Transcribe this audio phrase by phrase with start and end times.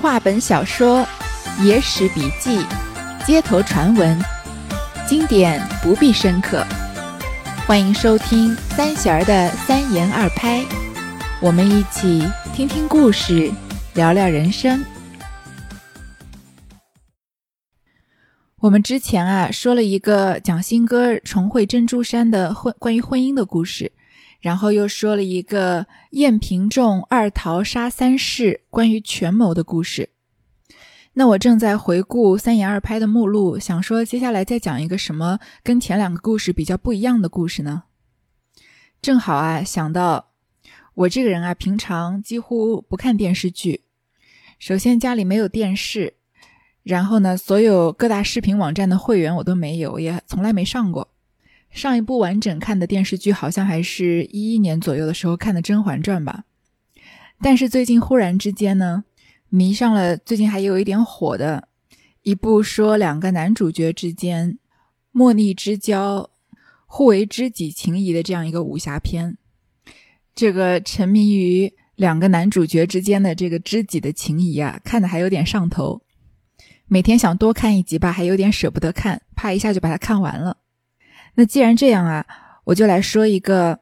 [0.00, 1.04] 话本小说、
[1.60, 2.64] 野史笔记、
[3.26, 4.16] 街头传闻，
[5.08, 6.64] 经典不必深刻。
[7.66, 10.64] 欢迎收听三弦儿的三言二拍，
[11.42, 13.50] 我们一起听听故事，
[13.94, 14.84] 聊聊人生。
[18.60, 23.90] 我们之前啊说了一个蒋新歌重会珍珠山的婚关于婚姻的故事。
[24.40, 30.10] 然后又说了一个燕平仲二桃杀三世关于权谋的故事。
[31.14, 37.84] 那我正在回顾三言二拍的目录，想说接下来再讲一个什么跟前两个故事比较不一样的故事呢？
[39.02, 40.30] 正好啊，想到
[40.94, 43.82] 我这个人啊，平常几乎不看电视剧。
[44.60, 46.14] 首先家里没有电视，
[46.84, 51.08] 然后呢，所有各大视频网站的会员我都没有，也从来没上过。
[51.70, 56.44] 上一部完整看的电视剧，好像还是一一年左右的时候看的《甄嬛传》吧。
[57.40, 59.04] 但是最近忽然之间呢，
[59.48, 61.68] 迷上了最近还有一点火的
[62.22, 64.58] 一部说两个男主角之间
[65.12, 66.30] 莫逆之交、
[66.86, 69.38] 互为知己情谊的这样一个武侠片。
[70.34, 76.02] 这个沉迷于两个男主角之间的这个知己的情谊啊，看的还有点上头。
[76.86, 80.56] 每天想多看一集吧，还有点舍不得看，怕一下就把它看完了。
[81.38, 82.26] 那既然这样啊，
[82.64, 83.78] 我就来说一个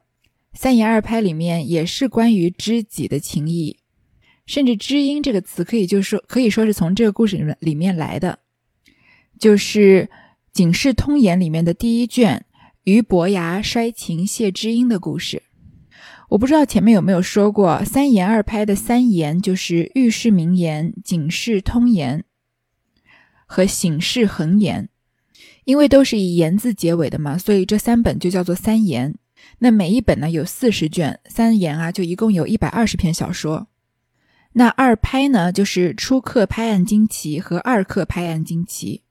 [0.53, 3.79] 三言二拍里面也是关于知己的情谊，
[4.45, 8.37] 甚至知音这个词可以就说可以说是从这个故事里面里面来的，
[9.39, 10.07] 就是
[10.53, 12.45] 《警世通言》里面的第一卷
[12.83, 15.41] 俞伯牙摔琴谢知音的故事。
[16.29, 22.23] 我不知道前面有没有说过，三言二拍的三言就是喻世名言、警世通言
[23.47, 24.89] 和醒世恒言。
[25.67, 29.13] 因为都是以言字结尾的嘛，所以这三本就叫做三言。
[29.59, 33.67] 那每一本呢有四十卷，三言啊就一共有一百二十篇小说。
[34.53, 39.01] 那二拍呢就是初刻拍案惊奇和二刻拍案惊奇。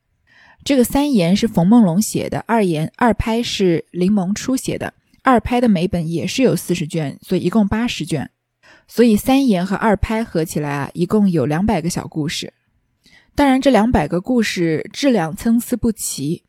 [0.65, 4.95] 这个三言是冯梦龙写的，二言二拍是林萌初写的。
[5.23, 8.31] 二拍的每本也是有四十卷，所以一共八十卷。
[8.89, 12.55] 所以三言和二拍合起来啊，一共有两百个小故事。
[13.35, 16.45] 当然，这两百个故事质量参差不齐。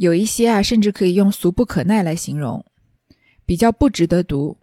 [0.00, 2.64] 有一些啊，甚至可以用俗不可耐来形容，
[3.44, 4.56] 比较不值得读。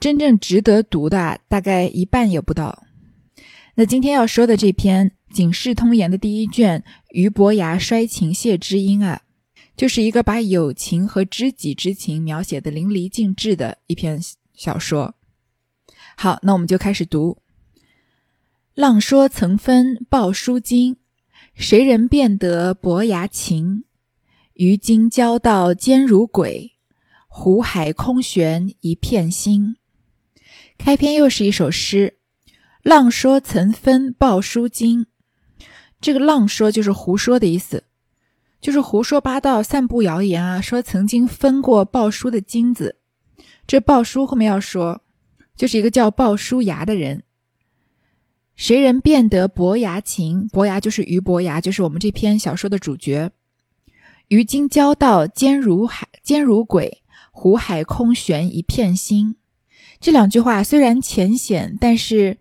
[0.00, 2.84] 真正值得读的，大概一半也不到。
[3.76, 6.80] 那今天要说的这篇《警世通言》的第一卷
[7.10, 9.22] 《俞伯牙摔琴谢知音》啊，
[9.76, 14.20] 就是一个把友情和知己之情描写的淋漓尽致的一篇
[14.54, 15.14] 小说。
[16.16, 17.38] 好，那我们就开始读。
[18.74, 20.96] 浪说曾分鲍叔金，
[21.54, 23.84] 谁人辨得伯牙情？
[24.54, 26.72] 于今交道坚如鬼，
[27.26, 29.76] 湖海空悬一片心。
[30.78, 32.18] 开篇又是一首诗，
[32.82, 35.06] 浪说曾分鲍叔金。
[36.00, 37.82] 这个浪说就是胡说的意思，
[38.60, 42.98] 就是胡说八道、散布谣言啊，说曾经分过鲍叔的金子。
[43.66, 45.02] 这鲍叔后面要说，
[45.56, 47.24] 就是一个叫鲍叔牙的人。
[48.54, 50.46] 谁人辨得伯牙情？
[50.46, 53.32] 伯牙就是俞伯牙，就是我们这篇小说的主角。
[54.28, 59.36] 于今交道坚如海，坚如鬼，湖海空悬一片心。
[60.00, 62.38] 这两句话虽然浅显，但是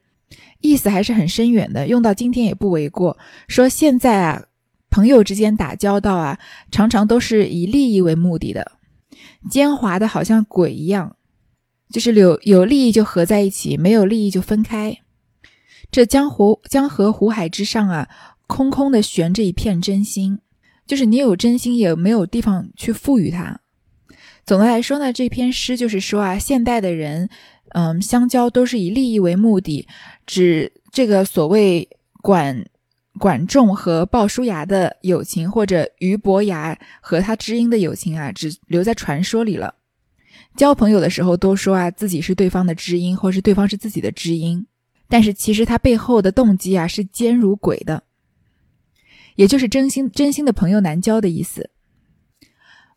[0.62, 1.88] 意思还是很深远的。
[1.88, 3.18] 用到今天也不为过。
[3.48, 4.44] 说现在啊，
[4.90, 6.40] 朋友之间打交道啊，
[6.72, 8.74] 常常都是以利益为目的的，
[9.50, 11.16] 奸猾的好像鬼一样，
[11.90, 14.98] 就是有有利益就合在一起，没有利益就分开。
[15.92, 18.10] 这江湖江河湖海之上啊，
[18.48, 20.40] 空空的悬着一片真心。
[20.86, 23.60] 就是你有真心，也没有地方去赋予它。
[24.46, 27.30] 总的来说呢，这篇诗就是说啊，现代的人，
[27.70, 29.88] 嗯，相交都是以利益为目的，
[30.26, 31.88] 指这个所谓
[32.22, 32.66] 管
[33.18, 39.76] 管仲和鲍叔牙的友情，或者俞伯牙和他知音的友情啊，只留在传说里了。
[40.58, 44.68] 交朋友的时候都说啊，自己是对方的知音，或是对方是自己的知音，
[45.08, 48.04] 但是其实他背后的动机啊，是奸如鬼的。
[49.36, 51.70] 也就是真心真心的朋友难交的意思。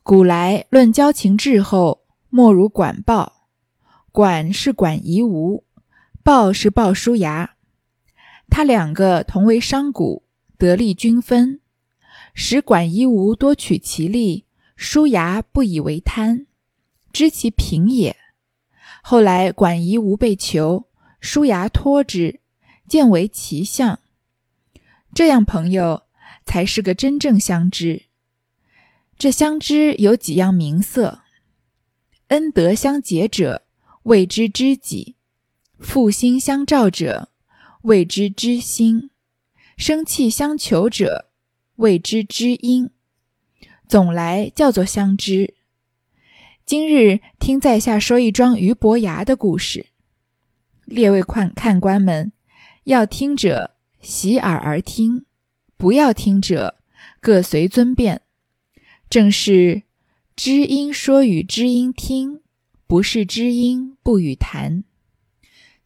[0.02, 3.32] 古来论交情至厚，莫如管鲍。
[4.12, 5.64] 管是管夷吾，
[6.22, 7.56] 鲍是鲍叔牙。
[8.48, 10.22] 他两个同为商贾，
[10.56, 11.60] 得利均分，
[12.32, 14.46] 使管夷吾多取其利，
[14.76, 16.46] 叔牙不以为贪，
[17.12, 18.16] 知其平也。
[19.02, 20.86] 后来管夷吾被囚，
[21.20, 22.40] 叔牙托之，
[22.88, 23.98] 见为其相。
[25.12, 26.05] 这样朋友。
[26.46, 28.04] 才是个真正相知。
[29.18, 31.20] 这相知有几样名色：
[32.28, 33.66] 恩德相结者，
[34.04, 35.16] 谓之知己；
[35.78, 37.30] 负心相照者，
[37.82, 39.10] 谓之知心；
[39.76, 41.30] 生气相求者，
[41.76, 42.90] 谓之知音。
[43.86, 45.54] 总来叫做相知。
[46.64, 49.86] 今日听在下说一桩俞伯牙的故事，
[50.84, 52.32] 列位看看官们，
[52.84, 55.25] 要听者洗耳而听，
[55.78, 56.76] 不要听者
[57.20, 58.22] 各随尊便。
[59.10, 59.82] 正是
[60.34, 62.40] 知音说与知音听，
[62.86, 64.84] 不是知音不与谈。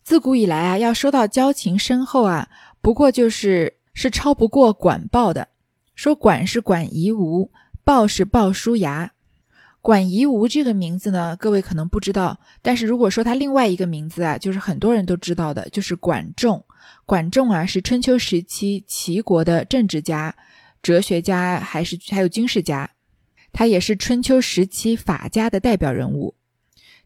[0.03, 2.49] 自古以来啊，要说到交情深厚啊，
[2.81, 5.49] 不过就是是超不过管鲍的。
[5.95, 7.51] 说管是管夷吾，
[7.85, 9.13] 鲍是鲍叔牙。
[9.83, 16.65] 管夷吾这个名字呢，各位可能不知道，但是如果说他另外一个名字啊，就是很多人都知道的，就是管仲。
[17.07, 20.35] 管仲啊，是春秋时期齐国的政治家、
[20.83, 22.91] 哲学家，还是还有军事家。
[23.53, 26.37] 他也是春秋时期法家的代表人物，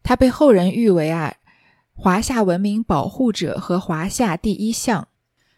[0.03, 1.35] 他被后人誉为啊
[1.95, 5.09] 华夏文明保护者和华夏第一相。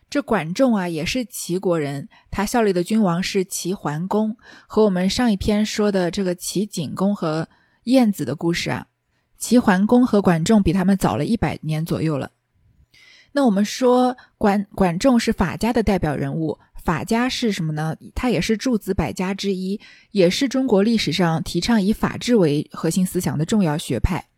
[0.08, 4.36] 这管仲啊也是齐国人，他效力的君王是齐桓公，
[4.68, 7.48] 和我们上一篇说的这个齐景公和
[7.84, 8.86] 晏子的故事啊，
[9.36, 12.30] 齐桓公和管仲比他们早了一百年左右了。
[13.36, 16.58] 那我们说管管仲是法家的代表人物。
[16.82, 17.94] 法家是什么呢？
[18.14, 19.78] 他也是诸子百家之一，
[20.12, 24.28] 也是中国历史上提倡以法治为核心思想的重要学派。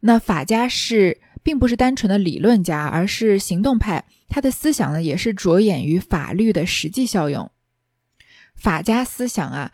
[0.00, 4.04] 那法家是并不是单纯的理论家，而是行动派。
[4.28, 7.48] 他的思想呢，也是着眼于法律的实际效用。
[8.56, 9.70] 法家思想啊，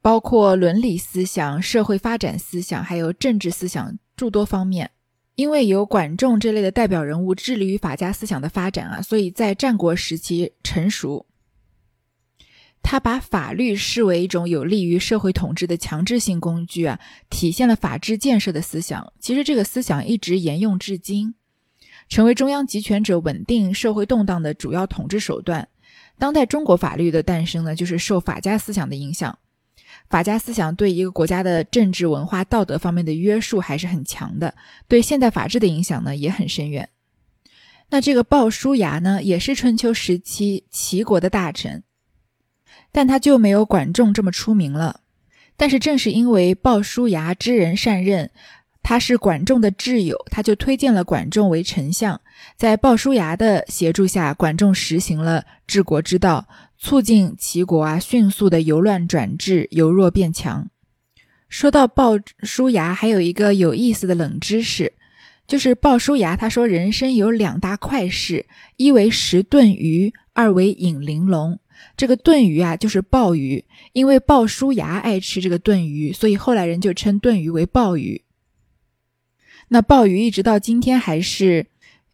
[0.00, 4.92] 包括伦理思想、社会发展思想，还有政治思想诸多方面。
[5.38, 11.26] 因为有管仲这类的代表人物致力于法家思想的发展啊，所以在战国时期成熟。
[12.82, 16.98] 他把法律视为一种有利于社会统治的强制性工具啊，
[17.30, 19.12] 体现了法治建设的思想。
[19.20, 21.32] 其实这个思想一直沿用至今，
[22.08, 25.68] 成为中央集权者稳定社会动荡的主要统治手段。
[26.18, 29.38] 当代中国法律的诞生呢，就是受法家思想的影响。
[30.08, 34.54] 法家思想对一个国家的政治、文化、道德方面的约束还是很强的，
[34.88, 36.88] 对现代法治的影响呢也很深远。
[37.90, 41.82] 那这个鲍叔牙呢，也是春秋时期齐国的大臣，
[42.92, 45.00] 但他就没有管仲这么出名了。
[45.56, 48.30] 但是正是因为鲍叔牙知人善任，
[48.82, 52.20] 他是管仲的挚友，他就推荐了管仲为丞相。
[52.56, 56.46] 在鲍叔牙的协助下，管仲实行了治国之道。
[56.78, 60.70] 促进齐国啊迅速的由乱转治，由弱变强。
[61.48, 64.92] 说到鲍叔牙，还有一个有意思的冷知识，
[65.46, 68.46] 就是鲍叔牙他说人生有两大快事，
[68.76, 71.58] 一为食炖鱼，二为饮玲珑。
[71.96, 78.22] 这个炖鱼啊就是鲍鱼，因为鲍叔牙爱吃这个炖鱼，所以后来人就称炖鱼为鲍鱼。
[79.68, 81.66] 那鲍鱼一直到今天还是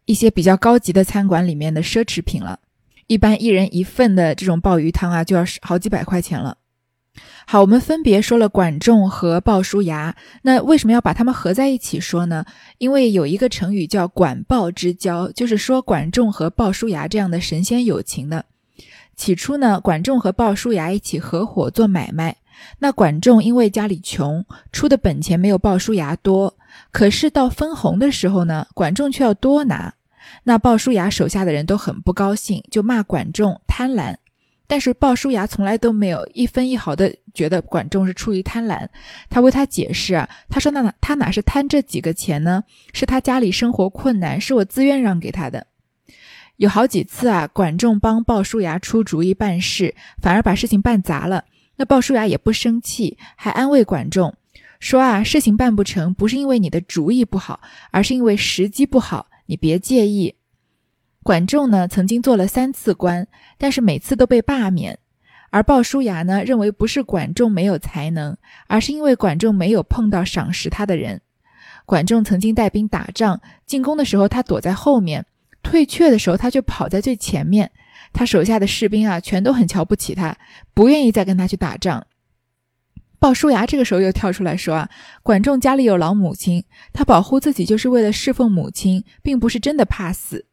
[0.05, 2.59] 一些比较高级的餐馆里面的奢侈品了。
[3.07, 6.57] 一般一人一份的这种鲍鱼汤啊，就要好几百块钱了。
[7.47, 12.43] 好，我们分别说了管仲和鲍叔牙，那为什么要把他们合在一起说呢？
[12.79, 18.45] 因为有一个成语叫“管鲍之交”，就是说管仲和鲍叔牙这样的神仙友情的。
[19.15, 22.35] 起初呢，管仲和鲍叔牙一起合伙做买卖，
[22.79, 26.57] 那管仲因为家里穷，出的本钱没有鲍叔牙多，
[26.91, 29.93] 可是到分红的时候呢，管仲却要多拿。
[30.43, 34.15] 那鲍叔牙手下的人都很不高兴，就骂管仲贪婪。
[34.67, 38.87] 但是鲍叔牙从来都没有一分一毫的觉得管仲是出于贪婪。
[39.29, 42.63] 他为他解释啊，他说：“那哪他哪是贪这几个钱呢？
[42.91, 45.67] 是他家里生活困难，是我自愿让给他的。”
[46.57, 51.45] 有好几次啊，管仲帮鲍叔牙出主意办事，反而把事情办砸了。
[51.75, 54.33] 那鲍叔牙也不生气，还安慰管仲
[54.79, 57.59] 说：“啊，事情办不成，不是因为你的主意不好，
[57.91, 60.35] 而是因为时机不好。”你别介意，
[61.23, 64.99] 管仲呢曾经做了三次官，但是每次都被罢免。
[65.51, 68.35] 而鲍叔牙呢认为不是管仲没有才能，
[68.67, 71.21] 而是因为管仲没有碰到赏识他的人。
[71.85, 75.25] 管仲曾经带兵打仗，进攻的时候他躲在后面，
[75.63, 77.71] 退却的时候他就跑在最前面。
[78.11, 80.37] 他手下的士兵啊全都很瞧不起他，
[80.73, 82.05] 不愿意再跟他去打仗。
[83.19, 84.89] 鲍叔牙这个时候又跳出来说：“啊，
[85.23, 90.45] 管仲家里有老母亲，他保护自己就是为了侍奉母亲，并不是真的怕死。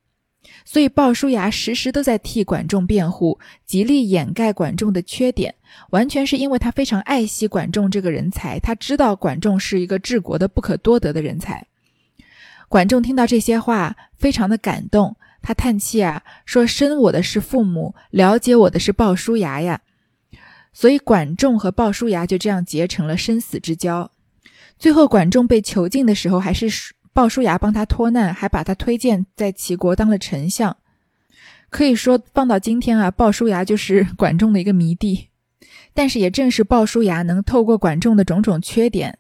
[0.65, 5.55] 所以鲍叔牙时时都在替管仲辩护，极力掩盖管仲的缺点，
[5.91, 11.67] 完全是因为他非常爱惜管仲这个人才，他知道管仲是一个治国的不可多得的人才。
[12.69, 19.81] 管仲听到这些话，非常的感动，他叹气啊，说：生我的是父母，了解我的是鲍叔牙呀。”
[20.73, 24.11] 所以，管仲和鲍叔牙就这样结成了生死之交。
[24.79, 30.77] 最后，管仲被囚禁的时候，还是鲍叔牙帮他脱难，还把他推荐在齐国当了丞相。
[31.71, 35.29] 可以说放到今天啊，鲍叔牙就是管仲的一个迷弟。
[35.95, 39.19] 但是也正是鲍叔牙能透过管仲的种种缺点，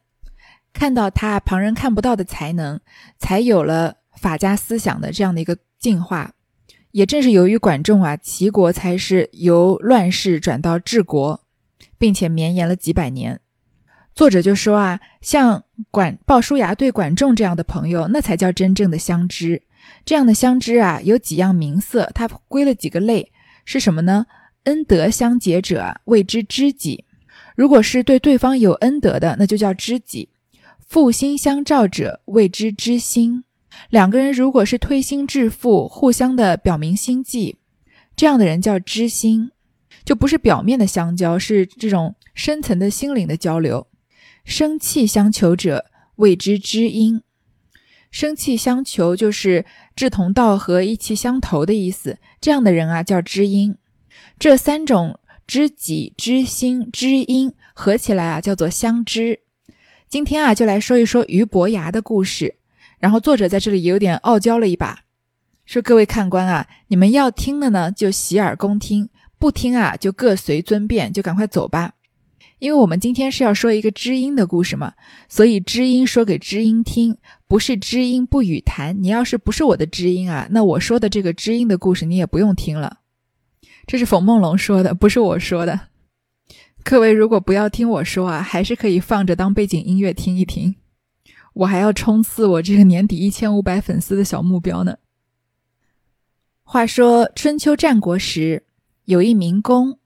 [0.72, 2.80] 看到他旁人看不到的才能，
[3.18, 6.32] 才有了法家思想的这样的一个进化。
[6.92, 11.40] 也正是由于管仲啊，齐国才是由乱世转到治国，
[11.98, 13.40] 并且绵延了几百年。
[14.14, 19.62] 作者就说啊，像管鲍叔牙对管仲这样的朋友，那才叫真正的相知。
[20.04, 23.32] 这样的相知啊，有几样名色，他归了几个类，
[23.64, 24.26] 是什么呢？
[24.64, 27.04] 恩德相结者谓之知己，
[27.56, 30.28] 如果是对对方有恩德的，那就叫知己；
[30.86, 33.44] 负心相照者谓之知心。
[33.90, 37.58] 两个人如果是推心置腹，互相的表明心迹，
[38.16, 39.50] 这样的人叫知心，
[40.04, 43.86] 就不是表面的相交，是这种深层的心灵的交流。
[44.44, 45.86] 生气相求者
[46.16, 47.22] 谓之知音，
[48.10, 52.18] 生气相求就是志同道合、意气相投的意思。
[52.40, 53.76] 这样的人啊，叫知音。
[54.38, 59.40] 这三种知己、知心、知音合起来啊，叫做相知。
[60.08, 62.56] 今天啊，就来说一说俞伯牙的故事。
[63.02, 65.00] 然后作者在这里有点傲娇了一把，
[65.66, 69.08] 说：“各位看官啊，你们要听的呢，就洗耳恭听；
[69.40, 71.94] 不听啊，就各随尊便，就赶快走吧。
[72.60, 74.92] 因为我们今天是要说一个知音的故事嘛，
[75.28, 77.16] 所以知音说给知音听，
[77.48, 79.02] 不是知音不语谈。
[79.02, 82.98] 你要是不是我的知音啊，那我说的这个知音的故事你也不用听了。”
[83.84, 85.80] 这是冯梦龙说的，不是我说的。
[86.84, 90.76] 各位如果不要听我说啊，还是可以放着当背景音乐听一听。
[91.52, 94.98] 我还要冲刺我这个年底一千五百粉丝的小目标呢。
[96.62, 98.64] 话说春秋战国时，
[99.04, 99.98] 有一名公，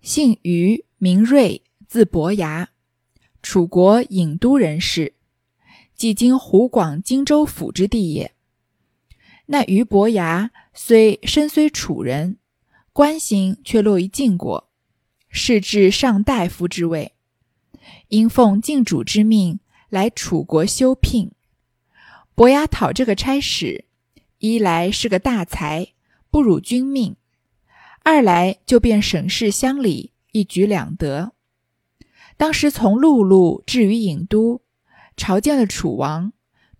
[0.00, 2.68] 姓于，名瑞，字伯牙，
[3.42, 5.14] 楚国郢都人士，
[5.94, 8.32] 即今湖广荆州府之地也。
[9.46, 12.38] 那于伯牙虽身虽楚人。
[12.92, 14.70] 官行却落于晋国，
[15.28, 17.12] 仕至上大夫之位，
[18.08, 21.30] 因奉晋主之命来楚国修聘。
[22.34, 23.84] 伯牙讨这个差使，
[24.38, 25.94] 一来是个大才，
[26.30, 27.14] 不辱君命；
[28.02, 31.32] 二来就便省事乡里，一举两得。
[32.36, 34.60] 当时从陆路至于郢都，
[35.16, 36.32] 朝见了楚王，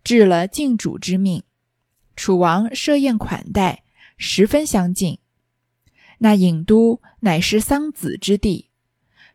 [0.03, 1.43] 致了晋主之命。
[2.15, 3.83] 楚王设宴款待，
[4.17, 5.17] 十分相敬。
[6.19, 8.69] 那郢都乃是桑梓之地，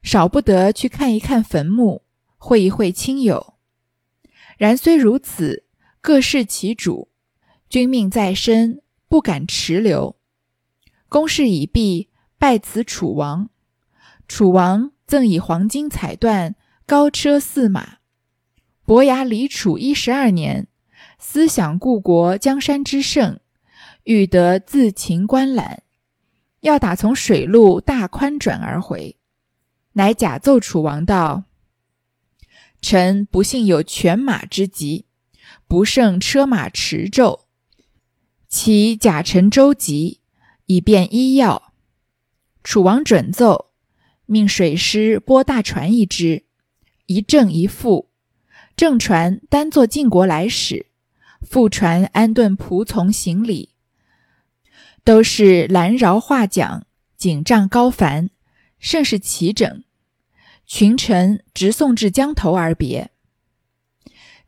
[0.02, 2.02] 少不得去看一看坟墓，
[2.38, 3.51] 会一会亲友。
[4.62, 5.64] 然虽如此，
[6.00, 7.08] 各事其主，
[7.68, 10.14] 君命在身，不敢迟留。
[11.08, 13.50] 公事已毕，拜辞楚王。
[14.28, 16.54] 楚王赠以黄金彩缎、
[16.86, 17.96] 高车驷马。
[18.84, 20.68] 伯牙离楚一十二年，
[21.18, 23.40] 思想故国江山之盛，
[24.04, 25.82] 欲得自秦观览。
[26.60, 29.16] 要打从水路大宽转而回，
[29.94, 31.46] 乃假奏楚王道
[32.82, 35.06] ：“臣不幸有犬马之疾，
[35.68, 37.46] 不胜车马驰骤，
[38.48, 40.18] 其假臣舟楫，
[40.66, 41.72] 以便医药。”
[42.64, 43.70] 楚王准奏，
[44.26, 46.44] 命水师拨大船一只，
[47.06, 48.10] 一正一副。
[48.76, 50.86] 正船单坐晋国来使，
[51.40, 53.70] 副船安顿仆从行礼。
[55.04, 56.86] 都是蓝饶画桨，
[57.16, 58.30] 锦帐高帆，
[58.78, 59.84] 甚是齐整。
[60.74, 63.10] 群臣直送至江头而别，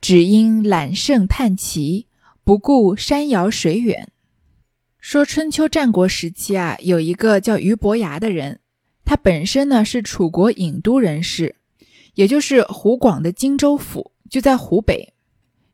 [0.00, 2.06] 只因揽胜叹齐，
[2.42, 4.08] 不顾山遥水远。
[4.98, 8.60] 说春秋战国时期啊，有一个叫俞伯牙的人，
[9.04, 11.56] 他本身呢是楚国郢都人士，
[12.14, 15.12] 也就是湖广的荆州府，就在湖北。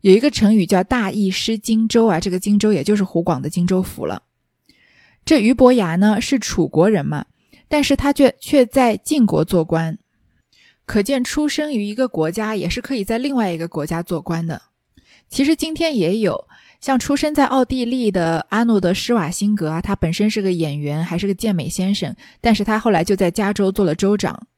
[0.00, 4.25] 有一个成语叫大意失荆州啊，这个荆州也就是湖广的荆州府了。
[5.25, 7.26] 这俞伯牙呢是楚国人嘛，
[7.69, 9.97] 但是他却却在晋国做官，
[10.90, 14.61] 可见出生于一个国家也是可以在另外一个国家做官的。
[15.28, 16.49] 其实今天也有
[16.80, 24.49] 像出生在奥地利的阿诺德施瓦辛格啊，他本身是个演员，还是个健美先生，但是他后来就在加州做了州长。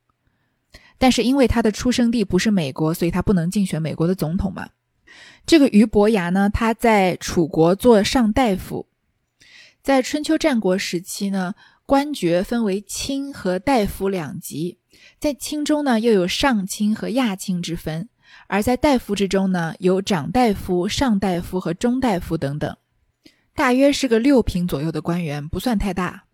[0.96, 4.70] 但是因为他的出生地不是美国，所以他不能竞选美国的总统嘛。
[5.44, 8.86] 这个俞伯牙呢，他在楚国做上大夫。
[9.82, 11.54] 在春秋战国时期呢，
[11.92, 14.78] 官爵分为卿和大夫两级，
[15.20, 18.08] 在卿中呢又有上卿和亚卿之分，
[18.46, 22.75] 而在大夫之中呢有长大夫、上大夫和中大夫等等，
[23.54, 26.25] 大约是个六品左右的官员，不算太大。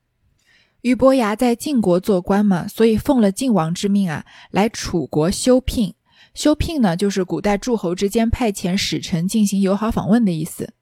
[0.83, 5.97] 俞伯牙在晋国做官嘛，所以奉了晋王之命啊，来楚国修聘。
[6.35, 10.75] 修聘呢，就是古代诸侯之间派遣使臣进行友好访问的意思。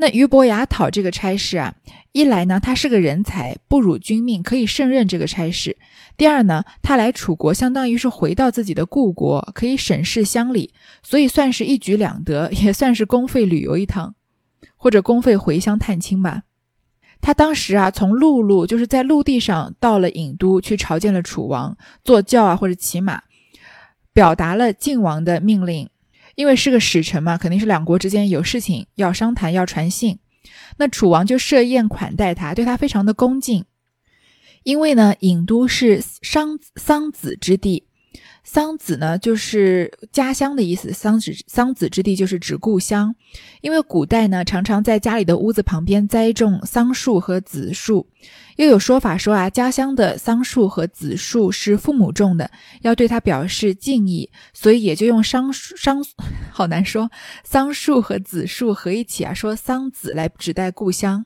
[0.00, 1.74] 那俞伯牙讨这个差事啊，
[2.12, 5.72] 一来呢，他是个人才，不辱君命，可以胜任这个差事；
[6.16, 14.14] 第二呢，他来楚国，相当于是回到自己的故国，可以审视乡里，所以算是一举两得，也算是公费旅游一趟，
[14.76, 16.44] 或者公费回乡探亲吧。
[17.20, 23.22] 他当时啊，从陆路就是在陆地上到了郢都，去朝见了楚王，坐轿啊或者骑马，
[24.12, 25.90] 表达了晋王的命令。
[26.38, 30.20] 因为是个使臣嘛，肯定是两国之间有事情要商谈，要传信。
[30.76, 33.64] 那楚王就设宴款待他，对他非常的恭敬。
[34.62, 37.88] 因为呢，郢都是商桑梓之地。
[38.44, 40.92] 桑梓呢，就是家乡的意思。
[40.92, 43.16] 桑梓桑梓之地就是指故乡。
[43.60, 48.08] 因为古代呢，常常在家里的屋子旁边栽种桑树和梓树。
[48.58, 52.50] 又有说法说啊，家乡的桑树和梓树是父母种的，
[52.82, 56.04] 要对他表示敬意，所以也就用桑桑
[56.50, 57.08] 好难说
[57.44, 61.24] 桑树和梓树合一起啊，说桑梓来指代故乡。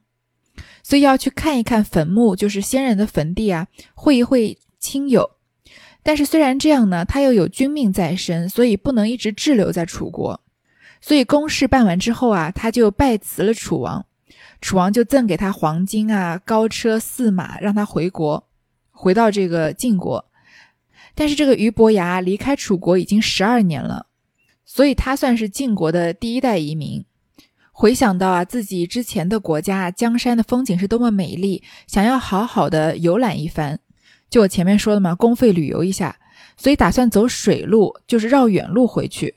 [0.82, 5.30] 所以要去看一看坟墓，就是先人的坟地啊，会一会亲友。
[6.02, 10.42] 但是虽然这样呢，他又有君命在身，所以不能一直滞留在楚国。
[11.00, 14.04] 所以公事办完之后啊，他就拜辞了楚王。
[14.62, 18.48] 楚王就赠给他黄金啊、高车驷马，让他回国，
[18.92, 20.24] 回到这个晋国。
[21.14, 24.06] 但是这个俞伯牙离开楚国已经十二年了，
[24.64, 27.04] 所以他算是晋国的第一代移民。
[27.72, 33.80] 回想到啊，自己之前的国家江山的风景是多么美丽，想要好好的游览一番。
[34.30, 36.16] 就我前面说的嘛，公费旅游一下，
[36.56, 39.34] 所以打算走水路，就是绕远路回去。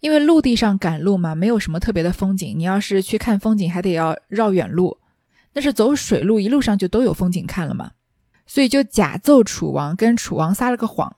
[0.00, 2.58] 因为陆地上赶路嘛，没有什么特别的风景。
[2.58, 4.98] 你要是去看风景，还得要绕远路。
[5.52, 7.92] 但是走水路，一路上就都有风景看了嘛。
[8.46, 11.16] 所以就假奏楚王，跟楚王撒了个谎，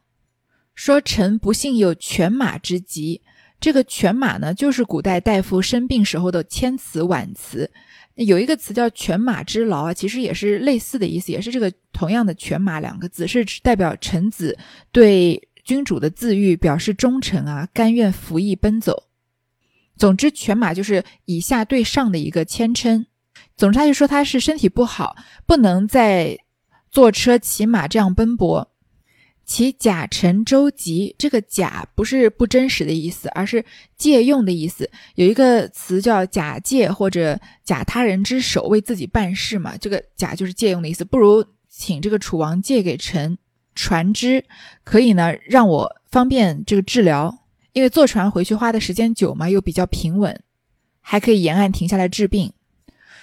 [0.75, 3.23] 说臣不幸有犬马之疾。
[3.61, 7.71] 这个犬马呢，就是古代大夫生病时候的千词万词。
[8.15, 14.59] 有一个词叫“犬马之劳”啊，其实也是类似的意思，也是这个同样的“犬马”两个字，是代表臣子
[14.91, 19.05] 对君主的自愈，表示忠诚啊，甘愿服役奔走。
[19.97, 23.07] 总之，“犬马”就是以下对上的一个谦称。
[23.57, 25.15] 总之，他就说他是身体不好，
[25.47, 26.37] 不能再
[26.91, 28.73] 坐车骑马这样奔波。
[29.45, 33.65] 其假臣周吉，这个假不是不真实的意思，而是
[33.97, 34.91] 借用的意思。
[35.15, 41.05] 有一个词叫假借或者假他人之手为自己办事嘛，这个假就是借用的意思。
[41.05, 43.39] 不如请这个楚王借给臣
[43.81, 44.45] 船只，
[44.85, 50.39] 可以呢让我方便这个治疗，因为坐船回去花的时间久嘛，又比较平稳，
[51.01, 52.53] 还可以沿岸停下来治病。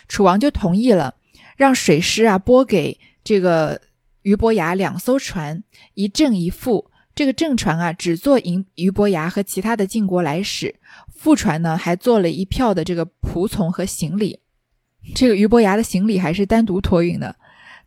[0.07, 1.15] 楚王就同意了，
[1.55, 3.81] 让水师啊拨给这个。
[4.23, 6.91] 俞伯牙两艘船，一正一副。
[7.15, 10.75] 这个正船啊，只坐俞俞伯牙和其他的晋国来使；
[11.15, 14.41] 副船呢，还坐了一票的这个仆从和行李。
[15.15, 17.33] 这个俞伯牙的行李还是单独托运的，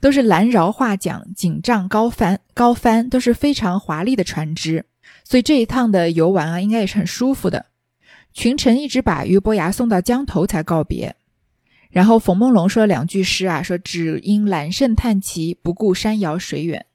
[0.01, 4.87] 都是蓝饶画桨、锦帐高帆、高帆，都是非常华丽的船只。
[5.25, 7.67] 所以这一趟的游玩啊，应该也是很舒服的。
[8.33, 11.17] 群臣一直把俞伯牙送到江头才告别。
[11.91, 16.87] 然后冯梦龙说了两句诗啊，说只因揽胜叹奇，不顾山遥水远，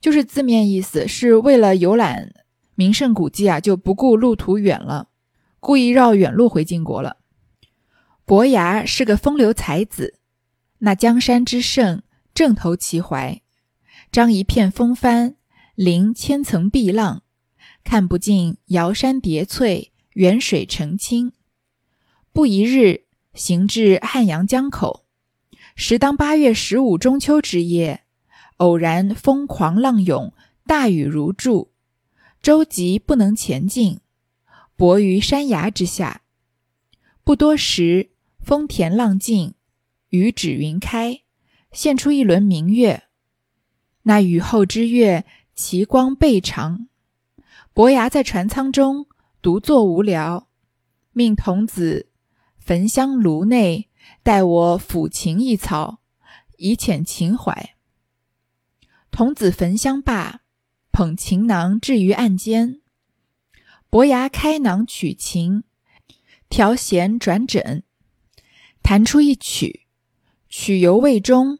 [0.00, 2.32] 就是字面意思是为了游览
[2.74, 5.08] 名胜古迹啊，就不顾路途远了，
[5.60, 7.18] 故意绕远路回晋国了。
[8.24, 10.18] 伯牙是个风流才子，
[10.78, 12.02] 那江山之胜
[12.34, 13.42] 正投其怀，
[14.10, 15.36] 张一片风帆，
[15.74, 17.22] 临千层碧浪，
[17.84, 21.32] 看不尽瑶山叠翠，远水澄清，
[22.32, 23.04] 不一日。
[23.34, 25.06] 行至汉阳江口，
[25.74, 28.02] 时当八月十五中秋之夜，
[28.58, 30.34] 偶然风狂浪涌，
[30.66, 31.72] 大雨如注，
[32.42, 34.00] 舟楫不能前进，
[34.76, 36.20] 泊于山崖之下。
[37.24, 39.54] 不多时，风恬浪静，
[40.10, 41.21] 雨止云开，
[41.72, 43.04] 现出一轮明月。
[44.02, 46.88] 那雨后之月，其光倍长。
[47.72, 49.06] 伯牙在船舱中
[49.40, 50.48] 独坐无聊，
[51.12, 52.08] 命童子。
[52.58, 53.88] 焚香炉内，
[54.22, 55.98] 待我抚琴一草，
[56.58, 57.74] 以遣情怀。
[59.10, 60.42] 童子焚香罢，
[60.92, 62.80] 捧琴囊置于案间。
[63.90, 65.64] 伯牙开囊取琴，
[66.48, 67.82] 调弦转枕，
[68.82, 69.86] 弹出一曲。
[70.48, 71.58] 曲犹未终，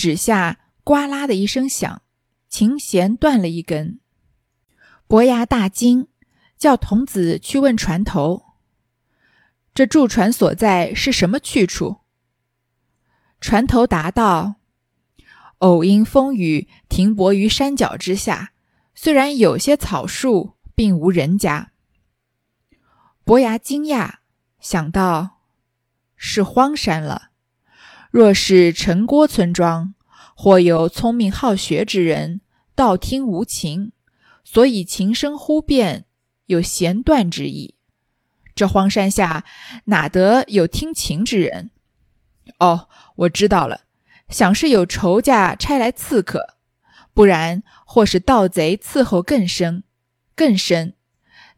[0.00, 2.00] 指下呱啦的一声响，
[2.48, 4.00] 琴弦断了一根。
[5.06, 6.08] 伯牙大惊，
[6.56, 8.46] 叫童子去问船头。
[9.74, 11.98] 这驻船所在是什么去处？
[13.42, 14.54] 船头答道
[15.60, 18.54] ：“偶因风雨停泊于山脚之下，
[18.94, 21.72] 虽然有些草树，并无人家。”
[23.22, 24.14] 伯牙惊讶，
[24.60, 25.42] 想到
[26.16, 27.29] ：“是荒山了。
[28.10, 29.94] 若是城郭村庄，
[30.34, 32.40] 或有聪明好学之人，
[32.74, 33.92] 道听无情，
[34.42, 36.06] 所以琴声忽变，
[36.46, 37.76] 有弦断之意。
[38.54, 39.44] 这荒山下
[39.84, 41.70] 哪得有听琴之人？
[42.58, 43.82] 哦，我知道了，
[44.28, 46.56] 想是有仇家差来刺客，
[47.14, 49.84] 不然或是盗贼伺候更深，
[50.34, 50.94] 更深，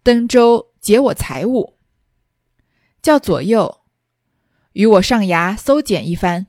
[0.02, 1.78] 登州劫我财物。
[3.00, 3.81] 叫左右
[4.72, 6.46] 与我上崖搜检一番，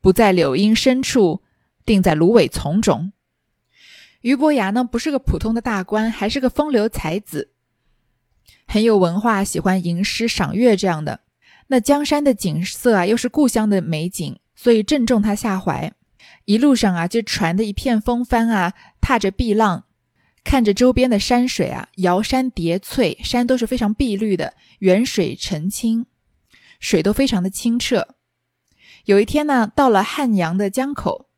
[0.00, 1.42] 不在柳荫深处，
[1.84, 3.12] 定在芦苇丛中。
[4.20, 7.52] 俞伯牙呢，不是个普通的大官，还是个风流才子。
[8.66, 11.20] 很有文化，喜欢吟诗赏月这样的。
[11.68, 15.92] 那江山的景色啊，又是故乡的美景，所以正中他下怀。
[16.44, 19.84] 一路上啊，就船的一片风帆啊，踏着碧浪，
[20.42, 26.06] 看着周边的山水啊，摇山叠翠，山都是非常碧绿的，远水澄清，
[26.78, 28.14] 水都非常的清澈。
[29.04, 31.28] 有一天呢，到了汉阳的江口，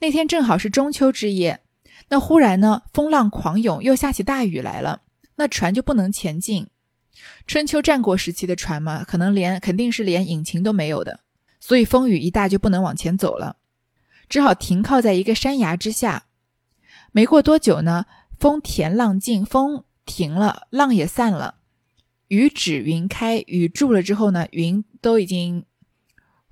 [0.00, 1.62] 那天正好是中秋之夜，
[2.08, 5.02] 那忽然呢，风浪狂涌，又下起大雨来了。
[5.36, 6.68] 那船就不能前进。
[7.46, 11.20] 春秋战国时期的船嘛，可能连肯定是连引擎都没有的，
[11.60, 13.56] 所以风雨一大就不能往前走了，
[14.28, 16.26] 只好停靠在一个山崖之下。
[17.12, 18.06] 没过多久呢，
[18.38, 21.56] 风恬浪静，风停了，浪也散了，
[22.28, 25.64] 雨止云开，雨住了之后呢，云都已经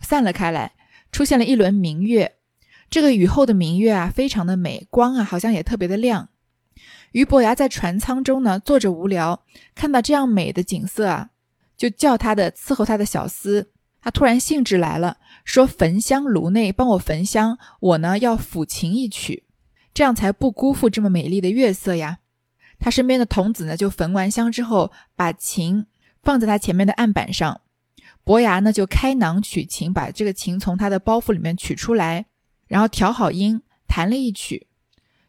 [0.00, 0.74] 散了开来，
[1.10, 2.36] 出现了一轮明月。
[2.90, 6.28] 这个雨后的明月啊，非常的美，光啊好像也特别的亮。
[7.12, 11.30] 俞伯牙在船舱中呢，坐着无聊，看到这样美的景色啊，
[11.76, 13.66] 就叫他的伺候他的小厮。
[14.00, 19.44] 他突然兴致来了，说：“焚香炉内，帮我焚香，我呢要抚琴一曲，
[19.94, 22.18] 这样才不辜负这么美丽的月色呀。”
[22.82, 25.86] 他身边的童子呢，就焚完香之后，把琴
[26.20, 27.60] 放在他前面的案板上。
[28.24, 32.26] 伯牙呢，就开囊取琴，把这个琴从他的包袱里面取出来，
[32.66, 34.66] 然后调好音，弹了一曲。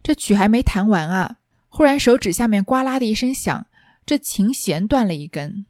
[0.01, 1.37] 这曲还没弹完啊。
[1.69, 3.67] 忽然，手指下面呱啦的一声响，
[4.03, 5.67] 这琴弦断了一根。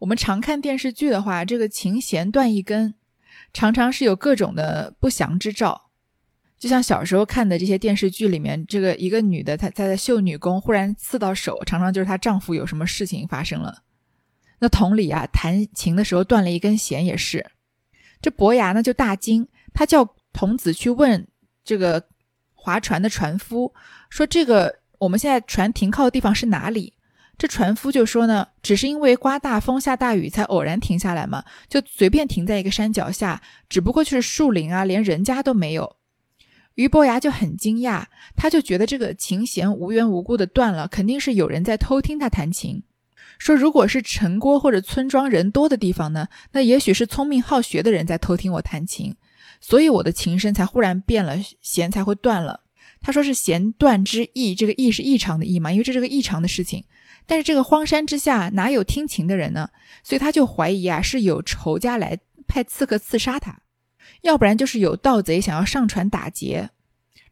[0.00, 2.94] 我们常看电视剧的话，这个琴弦断一根，
[3.52, 5.83] 常常是有各种的不祥之兆。
[6.64, 13.82] 就像小时候看的这些电视剧里面，这个一个女的她她在绣女工，忽然刺到手，常常就是她丈夫有什么事情发生了。
[14.60, 17.44] 那同理啊，弹琴的时候断了一根弦也是。
[18.22, 21.28] 这伯牙呢就大惊，他叫童子去问
[21.62, 22.02] 这个
[22.54, 23.74] 划船的船夫，
[24.08, 24.80] 说这个。
[25.00, 26.94] 我们现在船停靠的地方是哪里？
[27.36, 35.96] 这船夫就说呢，只是因为刮大风下大雨才偶然停下来嘛，就随便停在一个山脚下，只不过就是树林啊，连人家都没有。
[36.74, 38.04] 俞伯牙就很惊讶，
[38.36, 42.82] 他就觉得这个琴弦无缘无故的断了，肯定是有人在偷听他弹琴。
[43.38, 49.14] 说如果是城郭或者村庄人多的地方呢，那也许是聪明好学的人在偷听我弹琴，
[49.60, 52.60] 所以我的琴声才忽然变了，弦才会断了。
[53.00, 56.84] 他说是弦断之异，这个异是异常的异嘛，因为这是个异常的事情。
[57.26, 59.68] 但是这个荒山之下哪有听琴的人呢？
[60.02, 63.60] 所以他就怀疑啊，是有仇家来派刺客刺杀他，
[64.24, 66.70] 要不然就是有盗贼想要上船打劫。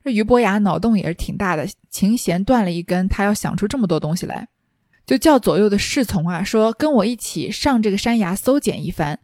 [0.05, 4.49] 这俞伯牙脑洞也是挺大的，琴弦断了一根，他要想出这么多东西来，
[5.07, 9.19] 就叫左右的侍从啊，说跟我一起上这个山崖搜检一番。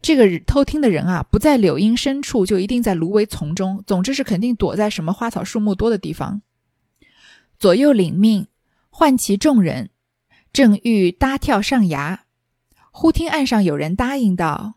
[0.00, 3.84] 这个偷听的人啊，不在柳荫深处，就一定在芦苇丛中。
[3.86, 6.40] 总之是肯定躲在什么花草树木多的地方。
[7.58, 8.46] 左右领命，
[8.90, 9.90] 唤其众人，
[10.52, 12.24] 正欲搭跳上崖，
[12.90, 14.74] 忽听岸上有人答应道：“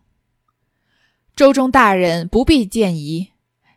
[1.35, 3.31] 周中大人不必见疑，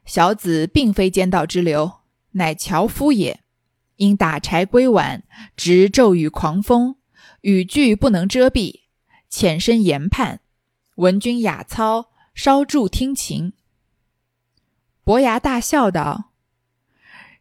[0.05, 1.93] 小子并非奸盗之流，
[2.33, 3.41] 乃樵夫也。
[3.97, 5.25] 因打柴归晚，
[5.57, 6.95] 值骤雨狂风，
[7.41, 8.83] 雨具不能遮蔽，
[9.29, 10.41] 潜身岩畔。”
[10.95, 13.53] 闻君雅操，稍助听琴。
[15.03, 16.31] 伯牙大笑道：“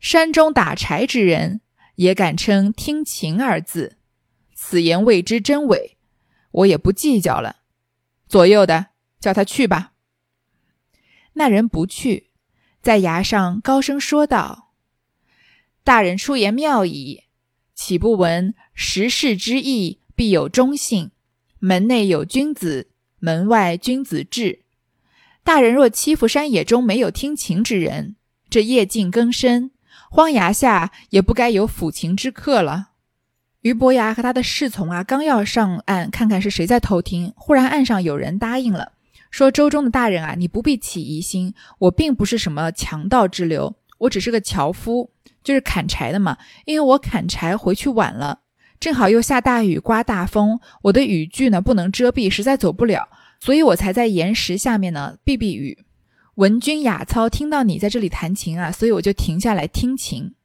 [0.02, 1.62] 山中打柴之人，
[1.98, 3.98] 也敢称听琴二字？
[4.56, 5.98] 此言未知真伪，
[6.50, 7.58] 我也不计较了。
[8.28, 8.88] 左右的，
[9.20, 9.94] 叫他去吧。”
[11.38, 12.32] 那人不去，
[12.82, 14.74] 在崖上高声说道
[15.84, 17.24] ：“大人出言妙矣，
[17.74, 21.12] 岂不闻时事之意必有忠信？
[21.60, 24.60] 门内有君子。”门外君子至，
[25.44, 28.16] 大人若欺负山野中没有听琴之人，
[28.48, 29.72] 这夜静更深，
[30.12, 32.92] 荒崖下也不该有抚琴之客了。
[33.62, 38.92] 俞伯牙和他的侍从啊，刚要上岸看看是谁在偷听，忽然岸上有人答应了，
[39.32, 45.12] 说：“周中的大人啊，你不必起疑心，我并不是什么强盗之流，我只是个樵夫，
[45.44, 46.38] 就是砍柴的嘛。
[46.66, 48.42] 因为我砍柴回去晚了。”
[48.80, 53.10] 正好又下大雨，刮大风，我的雨具呢不能遮蔽，实在走不了，
[53.40, 55.80] 所以我才在岩石下面呢避避雨。
[56.36, 60.36] 闻君雅操，听到你在这里弹琴啊，所以我就停下来听琴。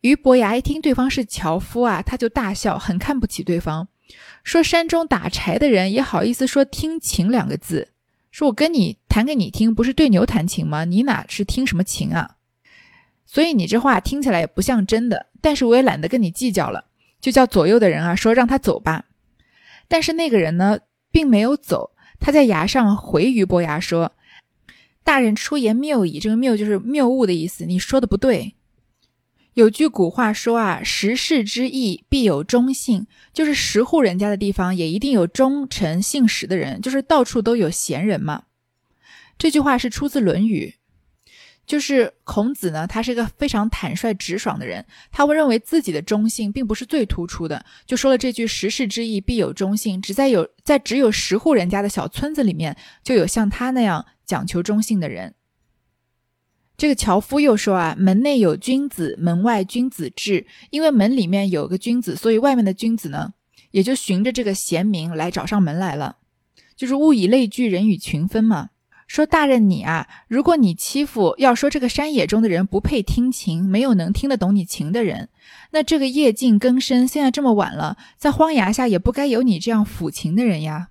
[0.00, 3.88] 俞伯牙一听对方是樵夫啊，他就大笑，很看不起对方，
[4.42, 7.88] 说山中打柴的人也好意思说听琴两个字，
[8.36, 10.84] 说我跟你弹给你听，不是对牛弹琴吗？
[10.84, 12.36] 你哪是听什么琴啊？
[13.24, 16.84] 所以你这话听起来也不像真的，但是我也懒得跟你计较了，
[17.18, 19.06] 就叫左右的人啊说让他走吧。
[19.88, 24.12] 但是那个人呢，并没有走，他在崖上回俞伯牙说。
[25.02, 27.64] 大人出言谬矣，这个谬就是谬误的意思。
[27.64, 28.55] 你说的不对。
[29.56, 38.42] 有句古话说啊，十室之邑必有忠信，就是十户人家的地方也一定有忠诚信实的人，就是到处都有贤人嘛。
[39.38, 40.74] 这句话是出自《论语》，
[41.66, 54.04] 就是孔子呢，他是一个非常坦率直爽的人，他会认为自己的忠信并不是最突出的，就说了这句“十室之邑必有忠信”，只在有在只有十户人家的小村子里面，就有像他那样。
[54.26, 55.36] 讲求忠信的人，
[56.76, 60.46] 这个樵夫又说啊，门内有君子，门外君子至。
[60.70, 63.32] 因为门里面有个君子，所以外面的君子呢，
[63.70, 66.16] 也就循着这个贤明来找上门来了。
[66.76, 68.70] 就是物以类聚，人以群分嘛。
[69.06, 75.28] 说大人你啊，如果你欺负，要说这个山野中的人不配听琴，没有能听得懂你琴的人，
[75.70, 80.88] 那这个夜静更深，现在这么晚了，在荒崖下也不该有你这样抚琴的人呀。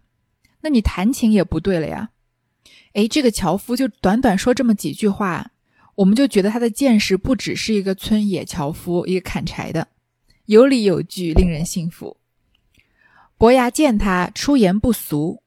[0.61, 2.11] 那你弹琴也不对了呀。
[2.93, 5.51] 哎，这个樵夫就短短说这么几句话，
[5.95, 9.87] 我们就觉得他的见识不只是一个村野樵夫，一个砍柴的，
[10.45, 12.17] 有理有据，令人信服。
[13.37, 15.41] 伯牙见他出言不俗，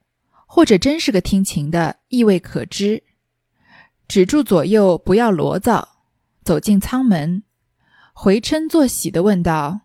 [0.46, 3.02] 或者真是个听琴的，意味可知。
[4.06, 5.87] 止住左右，不要罗噪，
[6.42, 7.42] 走进舱门，
[8.14, 9.82] 回嗔作喜的问道：“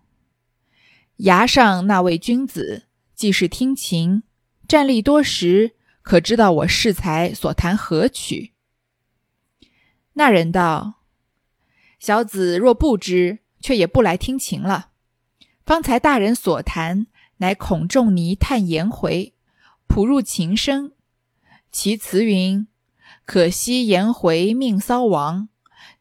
[1.17, 4.23] 崖上那位君子，既是听琴，
[4.67, 5.73] 站立多时。”
[6.04, 8.53] 可知道我适才所弹何曲？
[10.13, 11.02] 那人道
[11.99, 14.89] ：“小子若不知，却也不来听琴了。
[15.65, 19.34] 方才大人所谈，乃孔仲尼叹颜回，
[19.88, 20.91] 谱入琴声。
[21.71, 22.67] 其词云
[23.26, 25.49] ：‘可惜颜回命骚王，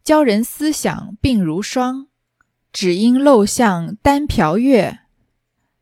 [0.05, 2.09] 教人思想病如霜。
[2.73, 5.01] 只因陋巷单瓢月。’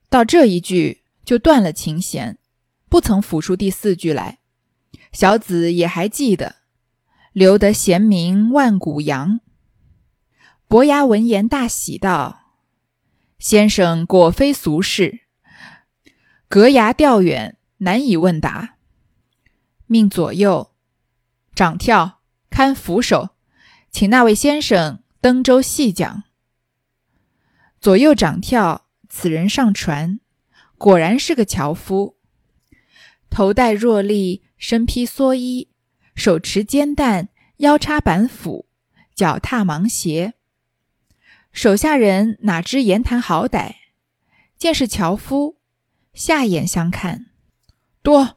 [0.09, 2.39] 到这一句，就断了琴弦。”
[2.91, 4.41] 不曾抚出第四句来，
[5.13, 6.57] 小子也还记得，
[7.33, 9.41] 留得贤名万古扬。
[10.67, 12.55] 伯牙闻言大喜道
[13.39, 15.21] ：“先生果非俗士，
[16.49, 18.77] 隔崖钓远，难以问答。
[19.87, 20.73] 命左右
[21.55, 23.31] 掌跳看扶手，
[23.91, 26.25] 请那位先生登舟细讲。”
[27.81, 30.21] 左右掌跳，此人上船，
[30.77, 32.17] 果然是个樵夫。
[33.31, 35.70] 头戴若笠，身披蓑衣，
[36.21, 38.67] 手持煎担，腰插板斧，
[39.15, 40.35] 脚踏芒鞋。
[41.51, 43.77] 手下人哪知言谈好歹，
[44.59, 45.57] 见是樵夫，
[46.13, 47.31] 下眼相看。
[48.03, 48.37] 多，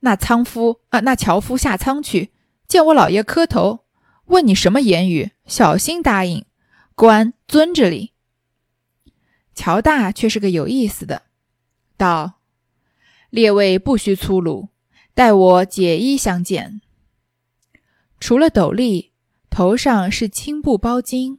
[0.00, 2.32] 那仓夫啊，那樵夫下仓去，
[2.68, 3.86] 见我老爷磕头，
[4.26, 6.44] 问你什么言语，小心答应，
[6.94, 8.12] 官遵着礼。
[9.54, 11.22] 乔大却是个有意思的，
[11.96, 12.34] 道。
[13.30, 14.68] 列位不须粗鲁，
[15.14, 16.82] 待我解衣相见。
[18.22, 19.10] 除了斗笠，
[19.50, 21.38] 头上是青布包巾；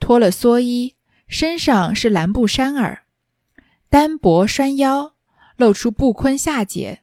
[0.00, 0.94] 脱了蓑衣，
[1.26, 3.02] 身上是蓝布衫儿，
[3.90, 5.12] 单薄拴腰，
[5.58, 7.02] 露出布坤下节。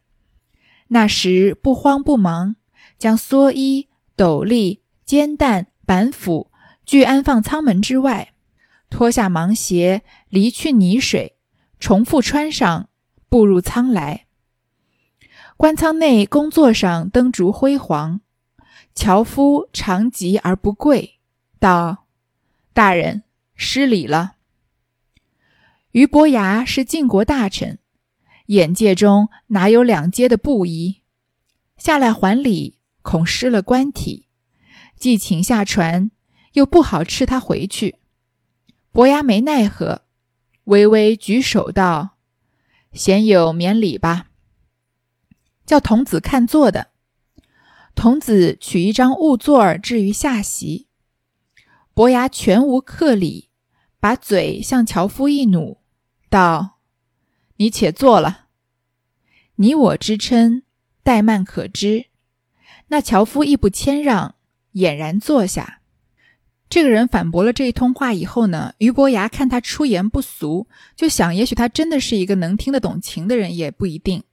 [0.88, 2.56] 那时不慌不忙，
[2.98, 6.50] 将蓑衣、斗笠、肩担、板斧
[6.84, 8.34] 俱安放舱门之外，
[8.90, 11.38] 脱下芒鞋，离去泥水，
[11.80, 12.90] 重复穿上。
[13.30, 14.26] 步入舱来，
[15.58, 18.22] 官舱内工作上灯烛辉煌。
[18.96, 21.20] 樵夫长疾而不跪，
[21.60, 22.08] 道
[22.74, 24.38] ：“大人失礼了。”
[25.92, 27.78] 俞伯牙是晋国大臣，
[28.48, 31.02] 眼界中哪有两阶的布衣？
[31.78, 34.28] 下来还礼，恐失了官体，
[34.98, 36.10] 既请下船，
[36.54, 37.98] 又不好斥他回去。
[38.94, 40.04] 伯牙没奈何，
[40.64, 42.16] 微微举手道。
[42.94, 44.28] 贤友免礼吧。
[45.66, 46.92] 叫童子看座的，
[47.96, 50.88] 童子取一张木座儿置于下席。
[51.94, 53.50] 伯牙全无客礼，
[54.00, 55.78] 把嘴向樵夫一努，
[56.30, 56.80] 道
[57.58, 58.48] ：“你且坐了。
[59.56, 60.64] 你我之称，
[61.04, 62.08] 怠慢可知。”
[62.90, 64.36] 那樵夫亦不谦让，
[64.74, 65.80] 俨然坐下。
[66.68, 74.24] 这个人反驳了这一通话以后呢，俞伯牙看他出言不俗，就想也许他真的是一个能听得懂情的人，也不一定。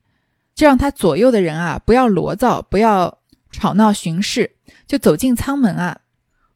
[0.54, 3.21] 就让他左右的人啊不要罗噪，不要
[3.52, 4.56] 吵闹巡视，
[4.88, 6.00] 就走进舱门啊，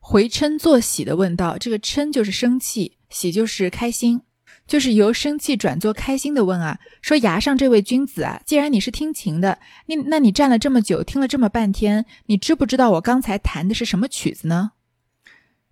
[0.01, 4.23] 回嗔作喜的问道：“这个嗔就是生气，喜就是开心。”
[4.67, 14.73] 就是由生气转作开心的问啊，说崖上这位君子啊，既然你是听琴的，你那你站了这么久，听了这么半天，你知不知道我刚才弹的是什么曲子呢？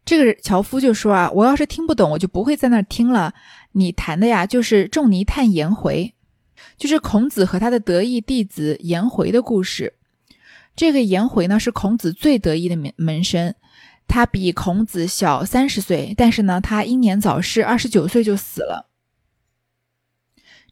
[0.05, 3.35] 这个樵夫就说啊，我要是听不懂，我就不会在那听了。
[3.73, 6.15] 你弹的呀，就是仲尼探颜回，
[6.77, 9.95] 就是孔子和他的得意弟子颜回的故事。
[10.77, 13.55] 这个颜回呢，是孔子最得意的门门生。
[14.07, 18.91] 他比孔子小三十岁，但是呢，他英年早逝，二十九岁就死了。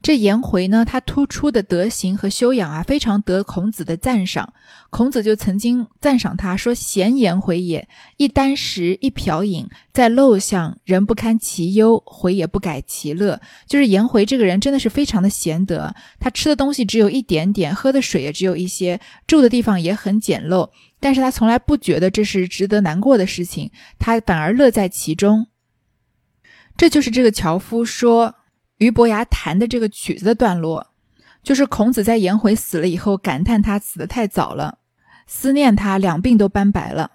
[0.03, 4.53] 这颜回呢，他突出的德行和修养啊，非常得孔子的赞赏。
[4.91, 25.47] 孔子就曾经赞赏他说：“贤颜回也，一箪食，一瓢饮，在陋巷，人不堪其忧，回也不改其乐。”就是颜回这个人真的是非常的贤德，他吃的东西只有一点点，喝的水也只有一些，住的地方也很简陋，但是他从来不觉得这是值得难过的事情，他反而乐在其中。
[26.77, 28.35] 这就是这个樵夫说。
[28.83, 30.89] 俞伯牙弹的这个曲子的段落，
[31.45, 34.79] 就是孔子在颜回死了以后感叹他死得太早了，
[35.29, 37.13] 思念他两鬓都斑白了。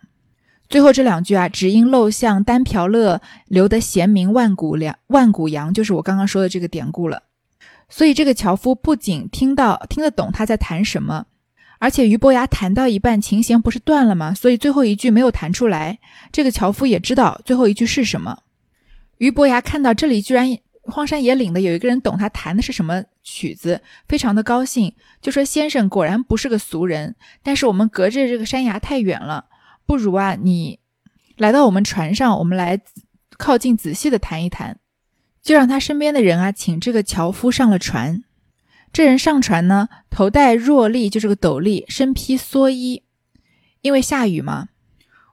[0.69, 7.23] 最后这两句啊，只因陋巷单瓢乐，留得贤名万古良万古扬，就是我刚刚说的这个典故了。
[7.89, 11.25] 所以这个樵夫不仅听到听得懂他在弹什么，
[11.79, 14.33] 而且俞伯牙弹到一半琴弦不是断了吗？
[14.33, 15.99] 所以最后一句没有弹出来，
[16.31, 18.43] 这个樵夫也知道最后一句是什么。
[19.17, 20.57] 俞伯牙看到这里居然。
[20.87, 29.45] 荒山野岭的有一个人懂他弹的是什么曲子，非常的高兴，就说：“先生果然不是个俗人，但是我们隔着这个山崖太远了，
[29.85, 30.79] 不如啊，你
[31.37, 32.79] 来到我们船上，我们来
[33.37, 34.79] 靠近仔细的谈一谈。”
[35.43, 38.23] 就让他身边的人啊，请这个樵夫上了船。
[38.91, 43.03] 这人上船呢，头戴箬笠，就是个斗笠，身披蓑衣，
[43.81, 44.69] 因为下雨嘛。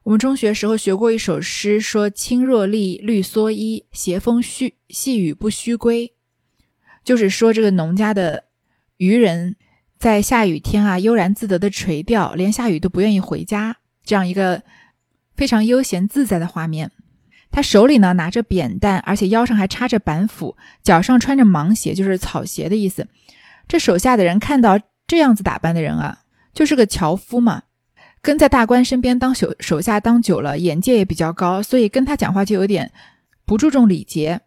[0.04, 6.12] 我们中学时候学过一首诗，说“青箬笠，绿蓑衣，斜风细细雨不须归”，
[7.02, 8.44] 就是说这个农家的
[8.98, 9.56] 渔人
[9.98, 14.62] 在下雨天啊，悠然自得的垂钓，连下雨都不愿意回家，这样一个
[15.34, 16.90] 非常悠闲自在的画面。
[17.50, 23.08] 他手里呢拿着扁担，而且腰上还插着板斧，脚上穿着芒鞋，就是草鞋的意思。
[23.66, 27.62] 这手下的人看到这样子打扮的人啊，就是个樵夫嘛。
[28.24, 32.90] 跟在大官身边当手手下当久了，眼界也比较高，所以跟他讲话就有点
[33.44, 34.40] 不注重礼节。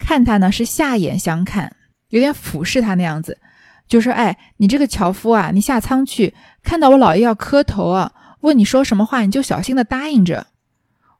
[0.00, 1.76] 看他呢是下眼相看，
[2.08, 3.38] 有点俯视他那样子，
[3.86, 10.48] 就说：“哎，你这个樵夫啊，你下仓去，看到我老爷要磕头啊，问你说什么话，你就小心的答应着。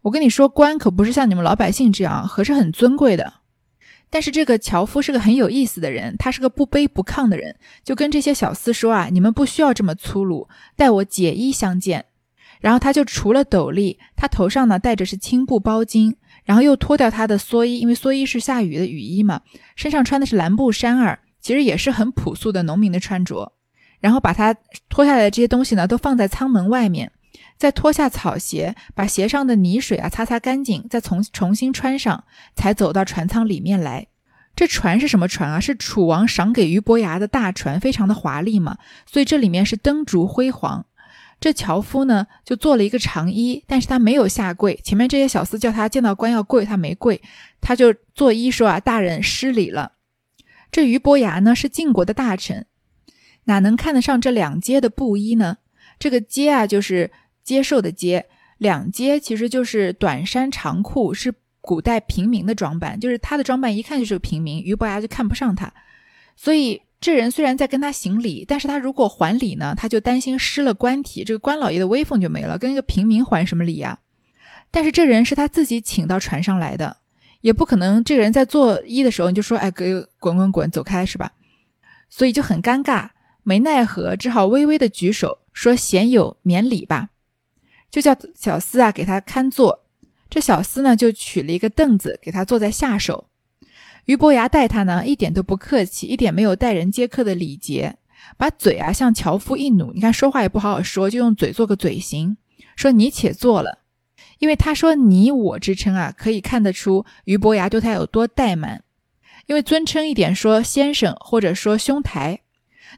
[0.01, 3.35] 我跟你说，官可不是像你们老百姓这样，可是很尊贵的。”
[4.12, 10.46] 但是这个樵夫是个很有意思的人，他是个不卑不亢的人，就跟这些小厮说啊：“你们不需要这么粗鲁，
[10.77, 12.05] 待我解衣相见。”
[12.61, 19.40] 然后他就除了斗笠，他头上呢戴着是青布包巾，然后又脱掉他的蓑衣，因为蓑衣是下雨的雨衣嘛，
[19.77, 23.55] 身上穿的是蓝布衫儿，其实也是很朴素的农民的穿着。
[23.98, 24.55] 然后把他
[24.90, 27.11] 脱下来的这些东西呢都放在舱门外面，
[27.62, 32.25] 再脱下草鞋，把鞋上的泥水啊擦擦干净，再重重新穿上，
[32.57, 34.09] 才走到船舱里面来。
[34.57, 35.61] 这船是什么船啊？
[35.61, 38.79] 是楚王赏给俞伯牙的大船，非常的华丽嘛。
[39.07, 40.87] 所以这里面是灯烛辉煌。
[41.38, 44.75] 这樵夫呢，就做了一个长揖，但是他没有下跪。
[44.83, 47.22] 前面这些小厮叫他见到官要跪，他没跪，
[47.61, 49.92] 他就作揖说啊：“大人失礼了。”
[50.72, 52.66] 这俞伯牙呢，是晋国的大臣，
[53.44, 55.59] 哪能看得上这两阶的布衣呢？
[56.01, 57.12] 这个阶啊，就是
[57.43, 58.27] 接受的接，
[58.59, 61.35] 两阶其实就是短衫长裤，是。
[61.65, 65.73] 古代平民的装扮，就是他的装扮一看就是个平民，俞伯牙就看不上他。
[66.35, 74.01] 所以这人虽然在跟他行礼，但是他如果还礼呢，他就担心失了官体，这个官老爷的威风就没了，跟一个平民还什么礼呀？
[74.73, 76.97] 但是这人是他自己请到船上来的，
[77.43, 81.31] 也不可能这个人在作揖的时候你就说，哎，给滚滚滚，走开是吧？
[82.11, 83.11] 所以就很尴尬，
[83.45, 87.11] 没奈何，只好微微的举手说：“贤友免礼吧。”
[87.93, 89.85] 就叫小厮啊给他看座。
[90.29, 93.29] 这小厮呢，就取了一个凳子给他坐在下手。
[94.07, 97.99] 俞伯牙待他呢，一点都不客气，一点没有待人接客的礼节，
[98.37, 102.38] 把嘴啊向樵夫一努，你看说话也不好好说，就用嘴做个嘴型，
[102.75, 103.81] 说你且坐了。
[104.38, 108.83] 因为他说你我之称啊，可以看得出俞伯牙对他有多怠慢。
[109.47, 112.40] 因为尊称一点，说先生或者说兄台，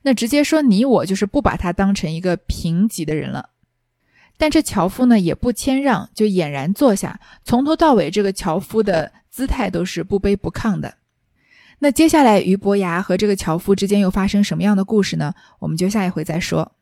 [0.03, 3.51] 那直接说你我，就是不把他当成一个平级的人了。
[4.37, 7.21] 但这樵夫呢也不谦让，就俨然坐下。
[7.45, 10.95] 从头到尾，这个樵夫的姿态都是不卑不亢的。
[11.81, 15.35] 那接下来俞伯牙和这个樵夫之间又发生什么样的故事呢？
[15.59, 16.73] 我们就下一回再说。